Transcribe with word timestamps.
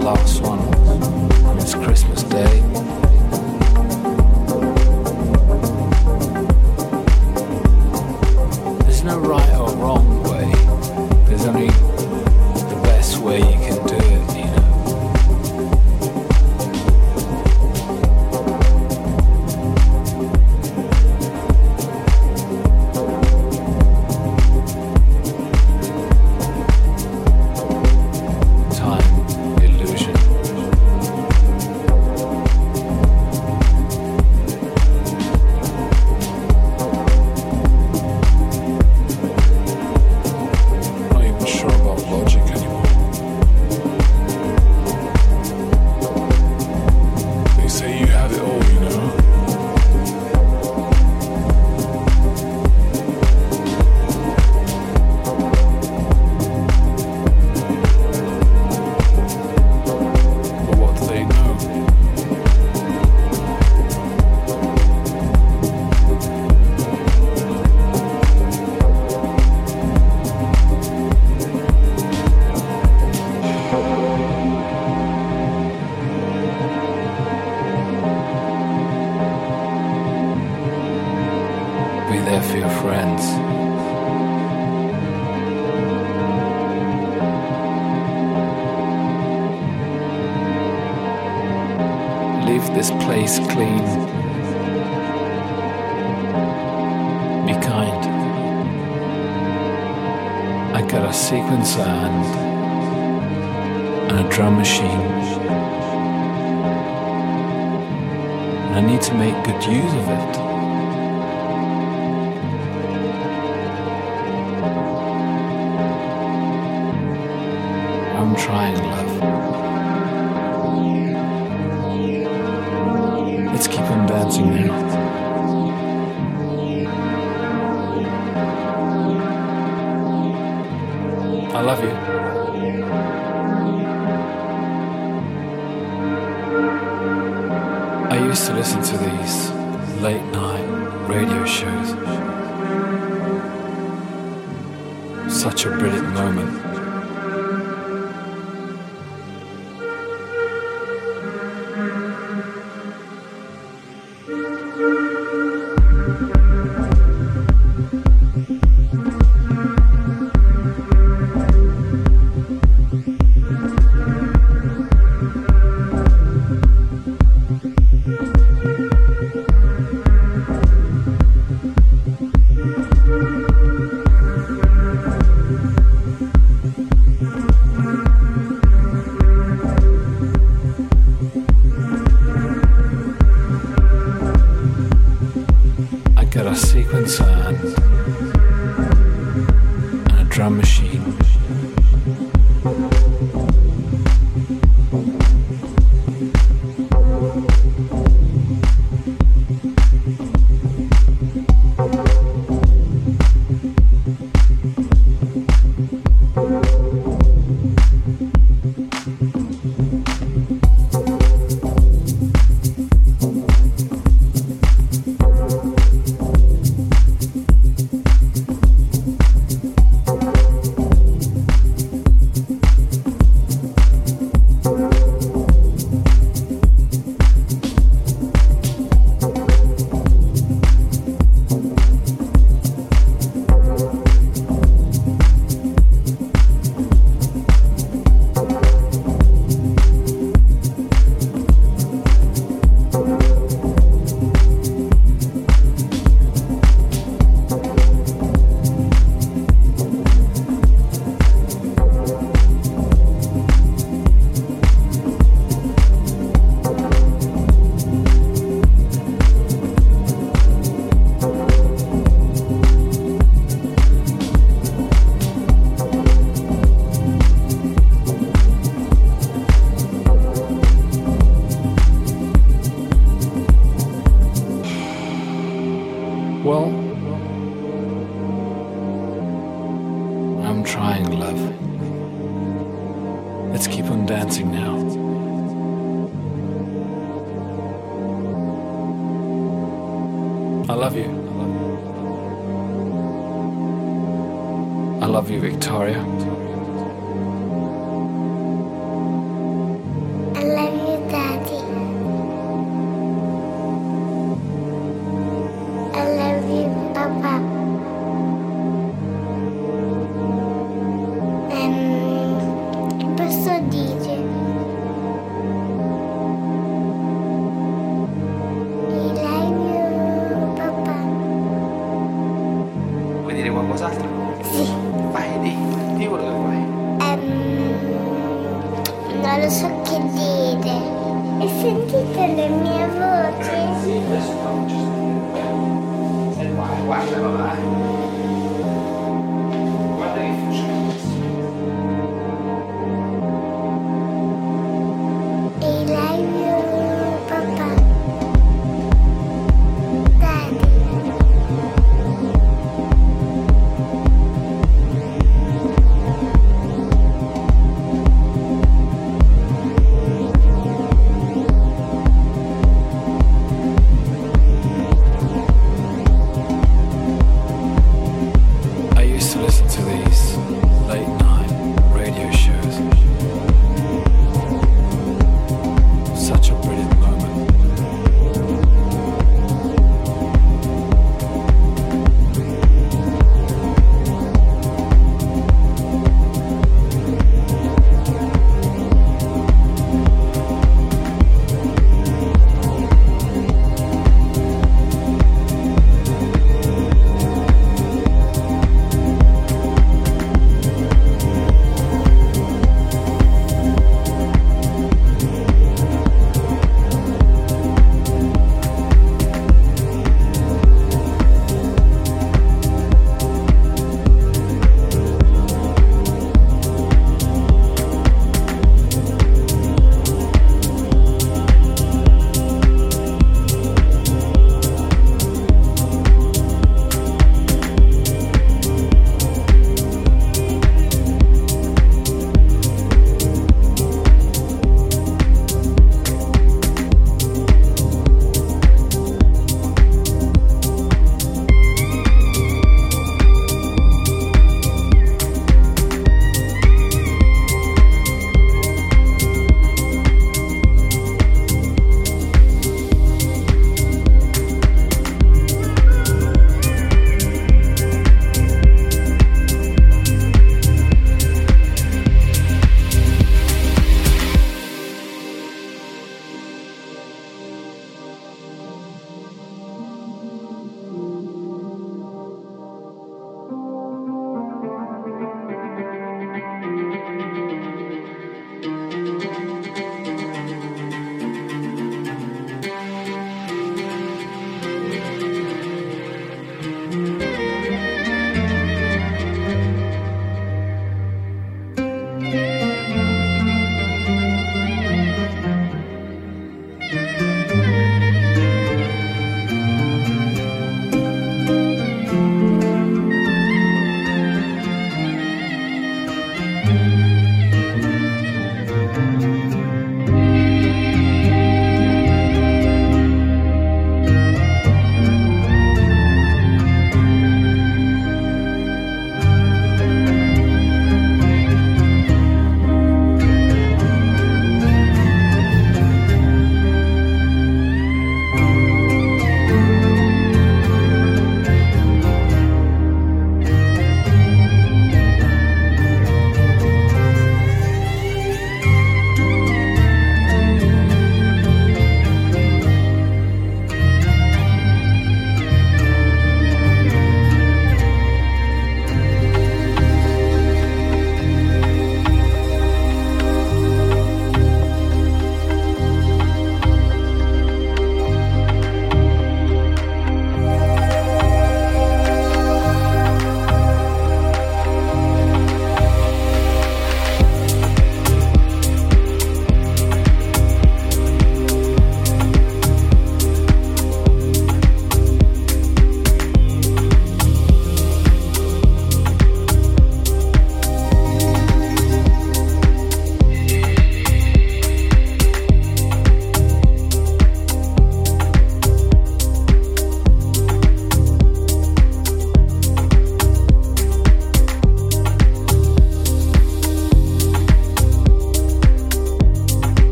Last 0.00 0.40
one 0.40 0.58
and 0.60 1.60
it's 1.60 1.74
Christmas 1.74 2.22
Day. 2.22 2.69